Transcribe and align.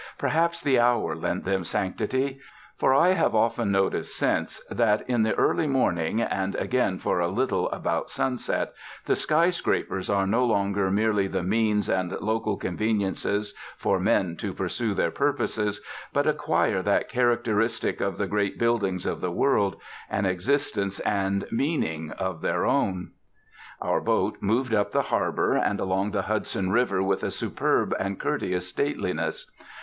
Perhaps 0.17 0.61
the 0.63 0.79
hour 0.79 1.15
lent 1.15 1.43
them 1.45 1.63
sanctity. 1.63 2.39
For 2.75 2.91
I 2.91 3.09
have 3.09 3.35
often 3.35 3.71
noticed 3.71 4.17
since 4.17 4.59
that 4.71 5.07
in 5.07 5.21
the 5.21 5.35
early 5.35 5.67
morning, 5.67 6.23
and 6.23 6.55
again 6.55 6.97
for 6.97 7.19
a 7.19 7.27
little 7.27 7.69
about 7.69 8.09
sunset, 8.09 8.73
the 9.05 9.15
sky 9.15 9.51
scrapers 9.51 10.09
are 10.09 10.25
no 10.25 10.43
longer 10.43 10.89
merely 10.89 11.27
the 11.27 11.43
means 11.43 11.87
and 11.87 12.11
local 12.13 12.57
convenience 12.57 13.27
for 13.77 13.99
men 13.99 14.35
to 14.37 14.55
pursue 14.55 14.95
their 14.95 15.11
purposes, 15.11 15.81
but 16.11 16.25
acquire 16.25 16.81
that 16.81 17.07
characteristic 17.07 18.01
of 18.01 18.17
the 18.17 18.25
great 18.25 18.57
buildings 18.57 19.05
of 19.05 19.21
the 19.21 19.31
world, 19.31 19.75
an 20.09 20.25
existence 20.25 20.99
and 21.01 21.45
meaning 21.51 22.09
of 22.13 22.41
their 22.41 22.65
own. 22.65 23.11
Our 23.79 24.01
boat 24.01 24.37
moved 24.41 24.73
up 24.73 24.89
the 24.93 25.03
harbour 25.13 25.53
and 25.53 25.79
along 25.79 26.09
the 26.09 26.23
Hudson 26.23 26.71
River 26.71 27.03
with 27.03 27.21
a 27.23 27.29
superb 27.29 27.93
and 27.99 28.19
courteous 28.19 28.67
stateliness. 28.67 29.51